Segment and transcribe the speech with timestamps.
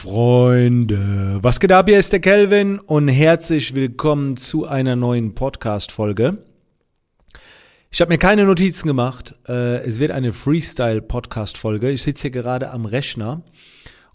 [0.00, 1.88] Freunde, was geht ab?
[1.88, 6.38] Hier ist der Kelvin und herzlich willkommen zu einer neuen Podcast-Folge.
[7.90, 9.34] Ich habe mir keine Notizen gemacht.
[9.48, 11.90] Äh, es wird eine Freestyle-Podcast-Folge.
[11.90, 13.42] Ich sitze hier gerade am Rechner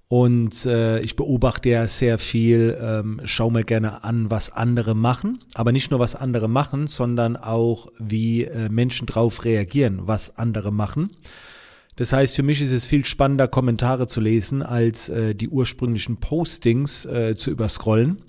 [0.08, 5.40] und äh, ich beobachte ja sehr viel, ähm, schaue mir gerne an, was andere machen.
[5.54, 10.72] Aber nicht nur, was andere machen, sondern auch, wie äh, Menschen drauf reagieren, was andere
[10.72, 11.12] machen.
[11.96, 16.18] Das heißt, für mich ist es viel spannender, Kommentare zu lesen, als äh, die ursprünglichen
[16.18, 18.24] Postings äh, zu überscrollen,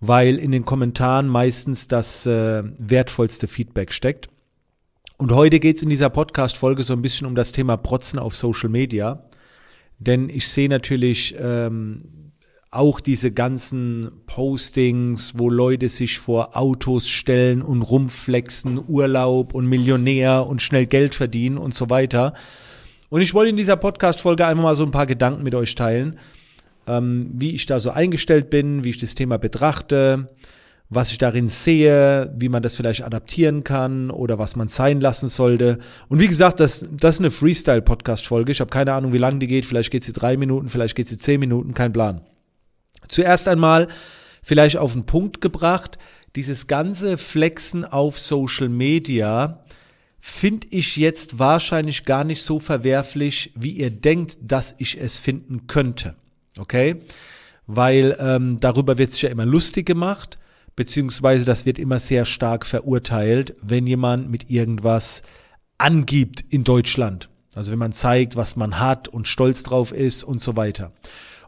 [0.00, 4.28] weil in den Kommentaren meistens das äh, wertvollste Feedback steckt.
[5.18, 8.34] Und heute geht es in dieser Podcast-Folge so ein bisschen um das Thema Protzen auf
[8.34, 9.24] Social Media.
[9.98, 12.19] Denn ich sehe natürlich ähm,
[12.70, 20.46] auch diese ganzen Postings, wo Leute sich vor Autos stellen und rumflexen, Urlaub und Millionär
[20.46, 22.32] und schnell Geld verdienen und so weiter.
[23.08, 26.16] Und ich wollte in dieser Podcast-Folge einfach mal so ein paar Gedanken mit euch teilen,
[26.86, 30.28] ähm, wie ich da so eingestellt bin, wie ich das Thema betrachte,
[30.88, 35.28] was ich darin sehe, wie man das vielleicht adaptieren kann oder was man sein lassen
[35.28, 35.80] sollte.
[36.08, 38.52] Und wie gesagt, das, das ist eine Freestyle-Podcast-Folge.
[38.52, 39.66] Ich habe keine Ahnung, wie lang die geht.
[39.66, 42.20] Vielleicht geht sie drei Minuten, vielleicht geht sie zehn Minuten, kein Plan.
[43.10, 43.88] Zuerst einmal
[44.42, 45.98] vielleicht auf den Punkt gebracht,
[46.36, 49.64] dieses ganze Flexen auf Social Media
[50.20, 55.66] finde ich jetzt wahrscheinlich gar nicht so verwerflich, wie ihr denkt, dass ich es finden
[55.66, 56.14] könnte.
[56.58, 56.96] Okay?
[57.66, 60.38] Weil ähm, darüber wird sich ja immer lustig gemacht,
[60.76, 65.22] beziehungsweise das wird immer sehr stark verurteilt, wenn jemand mit irgendwas
[65.78, 67.28] angibt in Deutschland.
[67.54, 70.92] Also wenn man zeigt, was man hat und stolz drauf ist und so weiter.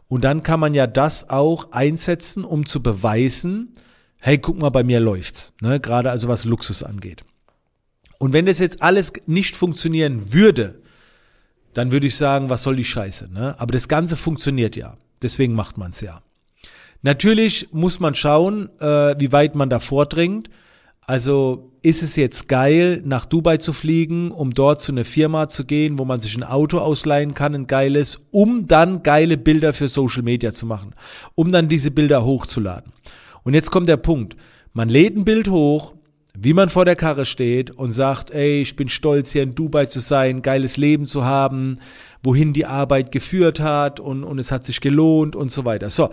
[0.07, 3.73] Und dann kann man ja das auch einsetzen, um zu beweisen,
[4.19, 5.53] hey, guck mal, bei mir läuft's.
[5.61, 5.79] Ne?
[5.79, 7.23] Gerade also was Luxus angeht.
[8.19, 10.81] Und wenn das jetzt alles nicht funktionieren würde,
[11.73, 13.31] dann würde ich sagen, was soll die Scheiße?
[13.33, 13.59] Ne?
[13.59, 14.97] Aber das Ganze funktioniert ja.
[15.21, 16.21] Deswegen macht man es ja.
[17.01, 20.49] Natürlich muss man schauen, äh, wie weit man da vordringt.
[21.05, 25.65] Also ist es jetzt geil, nach Dubai zu fliegen, um dort zu einer Firma zu
[25.65, 29.89] gehen, wo man sich ein Auto ausleihen kann, ein geiles, um dann geile Bilder für
[29.89, 30.95] Social Media zu machen,
[31.35, 32.93] um dann diese Bilder hochzuladen.
[33.43, 34.37] Und jetzt kommt der Punkt.
[34.71, 35.93] Man lädt ein Bild hoch,
[36.35, 39.85] wie man vor der Karre steht und sagt, ey, ich bin stolz hier in Dubai
[39.85, 41.79] zu sein, geiles Leben zu haben,
[42.23, 45.89] wohin die Arbeit geführt hat und, und es hat sich gelohnt und so weiter.
[45.89, 46.09] So,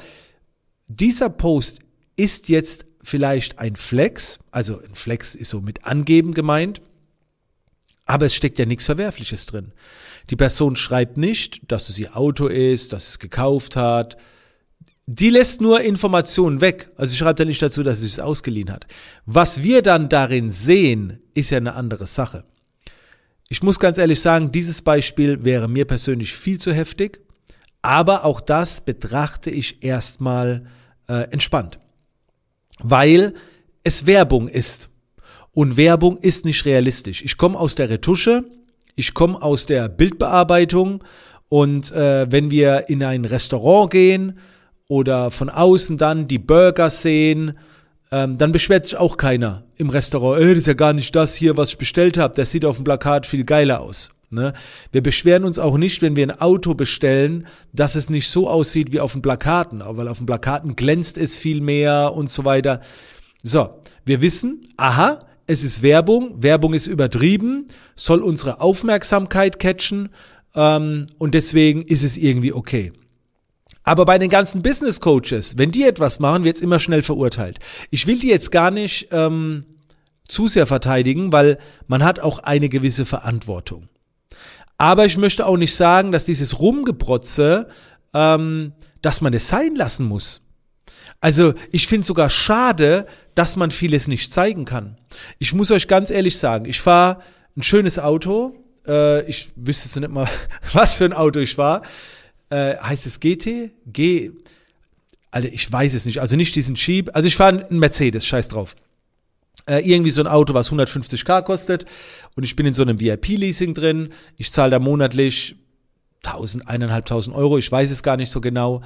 [0.88, 1.80] dieser Post
[2.16, 6.80] ist jetzt vielleicht ein Flex, also ein Flex ist so mit angeben gemeint,
[8.04, 9.72] aber es steckt ja nichts Verwerfliches drin.
[10.30, 14.16] Die Person schreibt nicht, dass es ihr Auto ist, dass es gekauft hat,
[15.06, 16.90] die lässt nur Informationen weg.
[16.96, 18.86] Also sie schreibt ja nicht dazu, dass sie es ausgeliehen hat.
[19.26, 22.44] Was wir dann darin sehen, ist ja eine andere Sache.
[23.48, 27.20] Ich muss ganz ehrlich sagen, dieses Beispiel wäre mir persönlich viel zu heftig,
[27.82, 30.66] aber auch das betrachte ich erstmal
[31.08, 31.80] äh, entspannt,
[32.82, 33.34] weil
[33.82, 34.88] es Werbung ist.
[35.52, 37.22] Und Werbung ist nicht realistisch.
[37.22, 38.44] Ich komme aus der Retusche,
[38.94, 41.02] ich komme aus der Bildbearbeitung
[41.48, 44.38] und äh, wenn wir in ein Restaurant gehen,
[44.90, 47.56] oder von außen dann die Burger sehen,
[48.10, 51.36] ähm, dann beschwert sich auch keiner im Restaurant, ey, das ist ja gar nicht das
[51.36, 54.10] hier, was ich bestellt habe, das sieht auf dem Plakat viel geiler aus.
[54.32, 54.52] Ne?
[54.92, 58.92] Wir beschweren uns auch nicht, wenn wir ein Auto bestellen, dass es nicht so aussieht
[58.92, 62.80] wie auf den Plakaten, weil auf den Plakaten glänzt es viel mehr und so weiter.
[63.42, 63.70] So,
[64.04, 70.10] wir wissen, aha, es ist Werbung, Werbung ist übertrieben, soll unsere Aufmerksamkeit catchen
[70.54, 72.92] ähm, und deswegen ist es irgendwie okay.
[73.82, 77.58] Aber bei den ganzen Business Coaches, wenn die etwas machen, wird es immer schnell verurteilt.
[77.90, 79.64] Ich will die jetzt gar nicht ähm,
[80.28, 81.58] zu sehr verteidigen, weil
[81.88, 83.88] man hat auch eine gewisse Verantwortung.
[84.80, 87.68] Aber ich möchte auch nicht sagen, dass dieses Rumgeprotze,
[88.14, 90.40] ähm, dass man es sein lassen muss.
[91.20, 94.96] Also ich finde sogar schade, dass man vieles nicht zeigen kann.
[95.38, 97.20] Ich muss euch ganz ehrlich sagen, ich fahre
[97.56, 98.54] ein schönes Auto.
[98.86, 100.26] Äh, ich wüsste jetzt nicht mal,
[100.72, 101.82] was für ein Auto ich war
[102.50, 103.70] äh, heißt es GT?
[103.86, 104.32] G.
[105.30, 106.20] Alter, ich weiß es nicht.
[106.20, 107.10] Also nicht diesen Jeep.
[107.14, 108.74] Also ich fahre einen Mercedes, scheiß drauf.
[109.70, 111.84] Äh, irgendwie so ein Auto, was 150k kostet.
[112.36, 114.10] Und ich bin in so einem VIP-Leasing drin.
[114.36, 115.56] Ich zahle da monatlich
[116.24, 117.58] 1000, 1500 Euro.
[117.58, 118.82] Ich weiß es gar nicht so genau.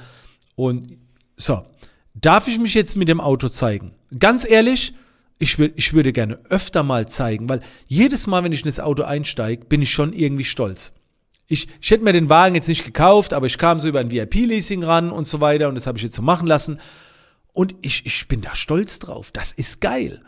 [0.55, 0.97] Und
[1.37, 1.65] so.
[2.13, 3.93] Darf ich mich jetzt mit dem Auto zeigen?
[4.17, 4.93] Ganz ehrlich,
[5.37, 8.79] ich, will, ich würde gerne öfter mal zeigen, weil jedes Mal, wenn ich in das
[8.79, 10.93] Auto einsteige, bin ich schon irgendwie stolz
[11.47, 14.11] ich, ich hätte mir den Wagen jetzt nicht gekauft, aber ich kam so über ein
[14.11, 16.79] VIP-Leasing ran und so weiter und das habe ich jetzt so machen lassen.
[17.53, 19.31] Und ich, ich bin da stolz drauf.
[19.31, 20.21] Das ist geil.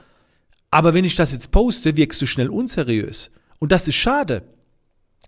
[0.71, 3.31] Aber wenn ich das jetzt poste, wirkst du schnell unseriös.
[3.59, 4.43] Und das ist schade.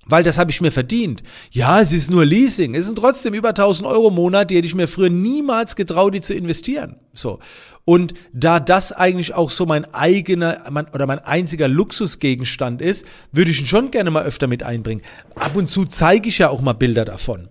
[0.06, 1.21] Weil das habe ich mir verdient.
[1.51, 2.74] Ja, es ist nur Leasing.
[2.74, 6.15] Es sind trotzdem über 1000 Euro im Monat, die hätte ich mir früher niemals getraut,
[6.15, 6.95] die zu investieren.
[7.13, 7.39] So.
[7.86, 13.51] Und da das eigentlich auch so mein eigener mein, oder mein einziger Luxusgegenstand ist, würde
[13.51, 15.03] ich ihn schon gerne mal öfter mit einbringen.
[15.35, 17.50] Ab und zu zeige ich ja auch mal Bilder davon.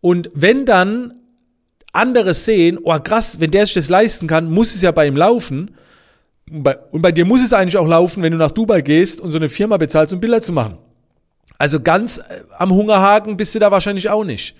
[0.00, 1.14] Und wenn dann
[1.92, 5.16] andere sehen, oh krass, wenn der sich das leisten kann, muss es ja bei ihm
[5.16, 5.76] laufen.
[6.50, 9.20] Und bei, und bei dir muss es eigentlich auch laufen, wenn du nach Dubai gehst
[9.20, 10.78] und so eine Firma bezahlst, um Bilder zu machen.
[11.58, 14.54] Also ganz äh, am Hungerhaken bist du da wahrscheinlich auch nicht.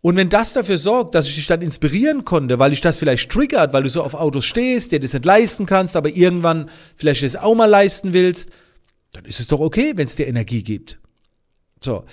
[0.00, 3.30] Und wenn das dafür sorgt, dass ich dich dann inspirieren konnte, weil ich das vielleicht
[3.30, 7.22] triggert, weil du so auf Autos stehst, dir das nicht leisten kannst, aber irgendwann vielleicht
[7.22, 8.50] das auch mal leisten willst,
[9.12, 11.00] dann ist es doch okay, wenn es dir Energie gibt.
[11.80, 12.04] So.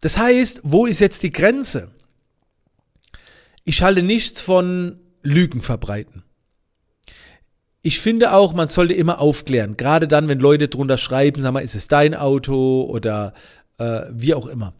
[0.00, 1.92] Das heißt, wo ist jetzt die Grenze?
[3.64, 6.24] Ich halte nichts von Lügen verbreiten.
[7.82, 11.60] Ich finde auch, man sollte immer aufklären, gerade dann, wenn Leute drunter schreiben, sag mal,
[11.60, 13.34] ist es dein Auto oder
[13.78, 14.72] äh, wie auch immer.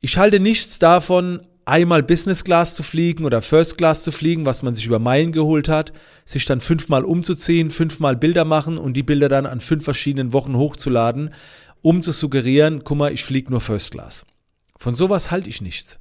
[0.00, 4.62] Ich halte nichts davon, einmal Business Class zu fliegen oder First Class zu fliegen, was
[4.62, 5.94] man sich über Meilen geholt hat,
[6.26, 10.56] sich dann fünfmal umzuziehen, fünfmal Bilder machen und die Bilder dann an fünf verschiedenen Wochen
[10.56, 11.30] hochzuladen,
[11.80, 14.26] um zu suggerieren, guck mal, ich fliege nur First Class.
[14.78, 15.98] Von sowas halte ich nichts.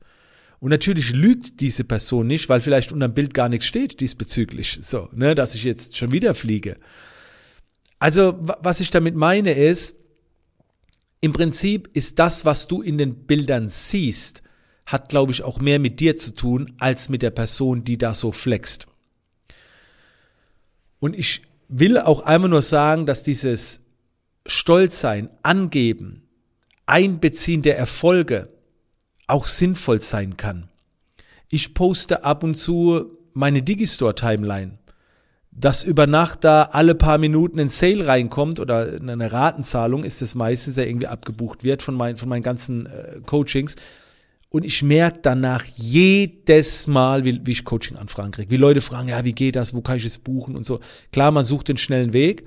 [0.64, 4.80] Und natürlich lügt diese Person nicht, weil vielleicht unter dem Bild gar nichts steht diesbezüglich,
[4.82, 6.78] so, ne, dass ich jetzt schon wieder fliege.
[8.00, 9.98] Also, was ich damit meine ist,
[11.20, 14.42] im Prinzip ist das, was du in den Bildern siehst,
[14.86, 18.14] hat, glaube ich, auch mehr mit dir zu tun, als mit der Person, die da
[18.14, 18.88] so flext.
[21.02, 23.82] Und ich will auch einmal nur sagen, dass dieses
[24.46, 26.22] Stolzsein, Angeben,
[26.86, 28.53] Einbeziehen der Erfolge,
[29.28, 30.70] auch sinnvoll sein kann.
[31.50, 34.78] Ich poste ab und zu meine Digistore-Timeline,
[35.52, 40.36] dass über Nacht da alle paar Minuten ein Sale reinkommt oder eine Ratenzahlung ist es
[40.36, 43.76] meistens, ja irgendwie abgebucht wird von, mein, von meinen ganzen äh, Coachings.
[44.50, 48.52] Und ich merke danach jedes Mal, wie, wie ich Coaching-Anfragen kriege.
[48.52, 50.80] Wie Leute fragen, ja, wie geht das, wo kann ich es buchen und so.
[51.12, 52.46] Klar, man sucht den schnellen Weg.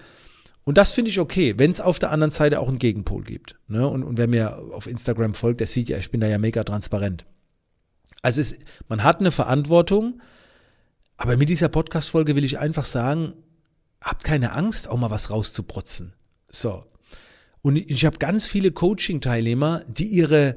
[0.67, 3.55] Und das finde ich okay, wenn es auf der anderen Seite auch einen Gegenpol gibt.
[3.69, 3.87] Ne?
[3.87, 6.65] Und, und wer mir auf Instagram folgt, der sieht ja, ich bin da ja mega
[6.65, 7.25] transparent.
[8.21, 8.59] Also es,
[8.89, 10.21] man hat eine Verantwortung,
[11.17, 13.35] aber mit dieser Podcast-Folge will ich einfach sagen,
[14.01, 16.15] habt keine Angst, auch mal was rauszuprotzen.
[16.51, 16.85] So.
[17.63, 20.57] Und ich habe ganz viele Coaching-Teilnehmer, die ihre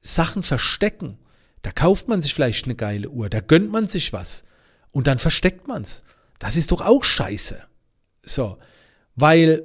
[0.00, 1.18] Sachen verstecken.
[1.60, 4.44] Da kauft man sich vielleicht eine geile Uhr, da gönnt man sich was
[4.90, 6.02] und dann versteckt man's.
[6.38, 7.62] Das ist doch auch scheiße.
[8.22, 8.56] So.
[9.20, 9.64] Weil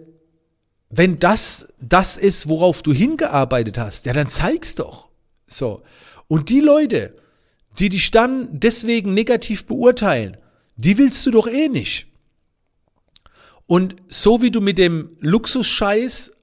[0.89, 5.09] wenn das das ist, worauf du hingearbeitet hast, ja, dann zeig's doch.
[5.45, 5.83] So.
[6.27, 7.15] Und die Leute,
[7.77, 10.37] die dich dann deswegen negativ beurteilen,
[10.75, 12.07] die willst du doch eh nicht.
[13.67, 16.33] Und so wie du mit dem Luxusscheiß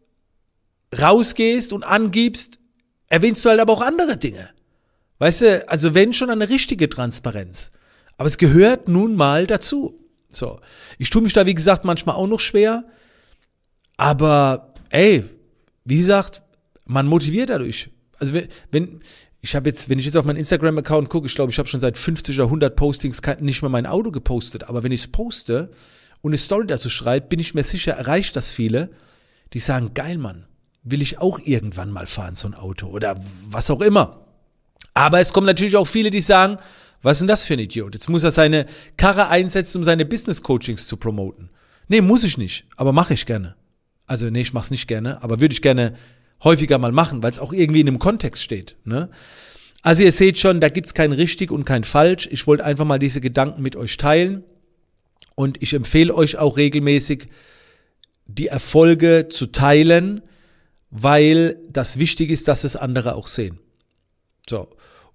[1.00, 2.60] rausgehst und angibst,
[3.08, 4.50] erwähnst du halt aber auch andere Dinge.
[5.18, 7.72] Weißt du, also wenn schon eine richtige Transparenz.
[8.16, 9.98] Aber es gehört nun mal dazu.
[10.28, 10.60] So.
[10.98, 12.84] Ich tue mich da, wie gesagt, manchmal auch noch schwer.
[14.00, 15.24] Aber ey,
[15.84, 16.40] wie gesagt,
[16.86, 17.90] man motiviert dadurch.
[18.18, 19.00] Also wenn, wenn
[19.42, 21.80] ich habe jetzt, wenn ich jetzt auf meinen Instagram-Account gucke, ich glaube, ich habe schon
[21.80, 24.70] seit 50 oder 100 Postings nicht mehr mein Auto gepostet.
[24.70, 25.70] Aber wenn ich es poste
[26.22, 28.88] und eine Story dazu schreibe, bin ich mir sicher, erreicht das viele,
[29.52, 30.46] die sagen, geil, Mann,
[30.82, 34.24] will ich auch irgendwann mal fahren, so ein Auto oder was auch immer.
[34.94, 36.56] Aber es kommen natürlich auch viele, die sagen,
[37.02, 37.92] was ist denn das für ein Idiot?
[37.92, 38.64] Jetzt muss er seine
[38.96, 41.50] Karre einsetzen, um seine Business-Coachings zu promoten.
[41.88, 43.56] Nee, muss ich nicht, aber mache ich gerne.
[44.10, 45.94] Also nee, ich mach's nicht gerne, aber würde ich gerne
[46.42, 48.74] häufiger mal machen, weil es auch irgendwie in einem Kontext steht.
[48.82, 49.08] Ne?
[49.82, 52.28] Also ihr seht schon, da gibt's kein richtig und kein falsch.
[52.32, 54.42] Ich wollte einfach mal diese Gedanken mit euch teilen.
[55.36, 57.28] Und ich empfehle euch auch regelmäßig,
[58.26, 60.22] die Erfolge zu teilen,
[60.90, 63.60] weil das wichtig ist, dass es andere auch sehen.
[64.48, 64.70] So.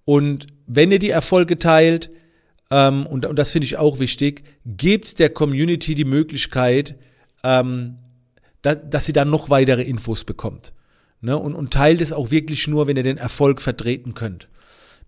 [0.06, 2.12] Und wenn ihr die Erfolge teilt,
[2.72, 6.96] ähm, und, und das finde ich auch wichtig, gebt der Community die Möglichkeit,
[7.44, 7.98] ähm,
[8.66, 10.74] da, dass sie dann noch weitere Infos bekommt.
[11.22, 11.38] Ne?
[11.38, 14.48] Und, und teilt es auch wirklich nur, wenn ihr den Erfolg vertreten könnt.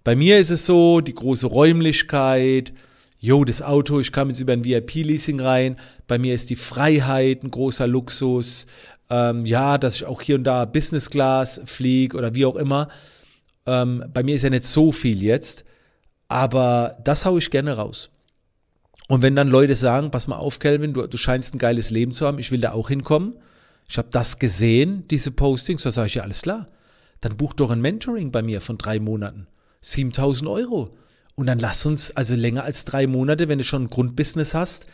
[0.03, 2.71] Bei mir ist es so, die große Räumlichkeit,
[3.19, 5.77] jo, das Auto, ich kam jetzt über ein VIP-Leasing rein.
[6.07, 8.67] Bei mir ist die Freiheit ein großer Luxus.
[9.09, 12.89] Ähm, ja, dass ich auch hier und da Business Class fliege oder wie auch immer.
[13.65, 15.65] Ähm, bei mir ist ja nicht so viel jetzt,
[16.27, 18.11] aber das haue ich gerne raus.
[19.07, 22.11] Und wenn dann Leute sagen, pass mal auf, Kelvin, du, du scheinst ein geiles Leben
[22.11, 23.35] zu haben, ich will da auch hinkommen.
[23.89, 26.67] Ich habe das gesehen, diese Postings, da sage ich ja, alles klar.
[27.21, 29.47] Dann buch doch ein Mentoring bei mir von drei Monaten.
[29.81, 30.97] 7000 Euro.
[31.35, 34.87] Und dann lass uns, also länger als drei Monate, wenn du schon ein Grundbusiness hast,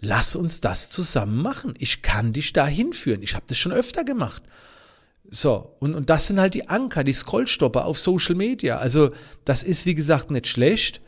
[0.00, 1.74] lass uns das zusammen machen.
[1.78, 3.22] Ich kann dich da hinführen.
[3.22, 4.42] Ich habe das schon öfter gemacht.
[5.30, 8.78] So, und, und das sind halt die Anker, die Scrollstopper auf Social Media.
[8.78, 9.12] Also,
[9.44, 11.00] das ist, wie gesagt, nicht schlecht.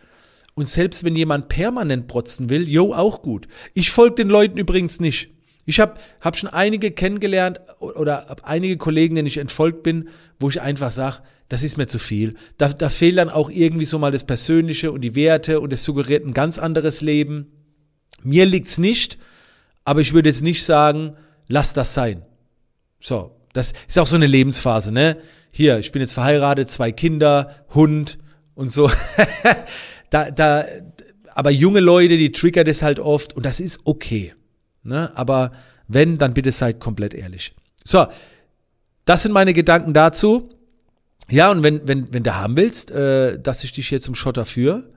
[0.54, 3.49] Und selbst wenn jemand permanent protzen will, jo, auch gut.
[3.75, 5.30] Ich folge den Leuten übrigens nicht.
[5.64, 10.49] Ich habe hab schon einige kennengelernt oder hab einige Kollegen, denen ich entfolgt bin, wo
[10.49, 12.35] ich einfach sage, das ist mir zu viel.
[12.59, 15.85] Da, da fehlt dann auch irgendwie so mal das Persönliche und die Werte und es
[15.85, 17.52] suggeriert ein ganz anderes Leben.
[18.23, 19.18] Mir liegt's nicht,
[19.85, 21.16] aber ich würde jetzt nicht sagen,
[21.49, 22.25] lass das sein.
[23.00, 25.18] So, das ist auch so eine Lebensphase, ne?
[25.50, 28.18] Hier, ich bin jetzt verheiratet, zwei Kinder, Hund
[28.54, 28.90] und so.
[30.12, 30.66] da, da,
[31.35, 34.35] aber junge Leute, die triggert es halt oft und das ist okay.
[34.83, 35.11] Ne?
[35.16, 35.52] Aber
[35.88, 37.54] wenn, dann bitte seid komplett ehrlich.
[37.83, 38.07] So,
[39.04, 40.50] das sind meine Gedanken dazu.
[41.31, 44.45] Ja, und wenn, wenn, wenn du haben willst, äh, dass ich dich hier zum Schotter
[44.45, 44.90] führe,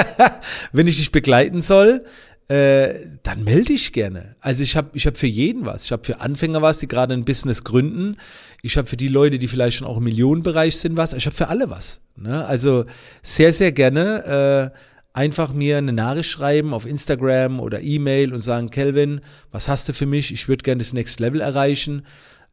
[0.72, 2.04] wenn ich dich begleiten soll,
[2.48, 4.36] äh, dann melde dich gerne.
[4.40, 5.84] Also ich habe ich hab für jeden was.
[5.84, 8.16] Ich habe für Anfänger was, die gerade ein Business gründen.
[8.62, 11.12] Ich habe für die Leute, die vielleicht schon auch im Millionenbereich sind, was.
[11.12, 12.00] Ich habe für alle was.
[12.16, 12.44] Ne?
[12.46, 12.86] Also
[13.22, 14.72] sehr, sehr gerne.
[14.72, 14.78] Äh,
[15.12, 19.92] einfach mir eine Nachricht schreiben auf Instagram oder E-Mail und sagen, Kelvin, was hast du
[19.92, 20.32] für mich?
[20.32, 22.06] Ich würde gerne das Next Level erreichen.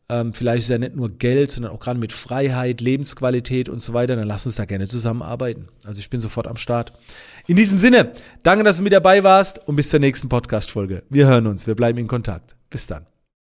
[0.08, 3.94] Ähm, vielleicht ist ja nicht nur Geld, sondern auch gerade mit Freiheit, Lebensqualität und so
[3.94, 4.16] weiter.
[4.16, 5.68] Dann lass uns da gerne zusammenarbeiten.
[5.84, 6.92] Also ich bin sofort am Start.
[7.48, 11.04] In diesem Sinne, danke, dass du mit dabei warst und bis zur nächsten Podcast-Folge.
[11.10, 12.56] Wir hören uns, wir bleiben in Kontakt.
[12.70, 13.06] Bis dann.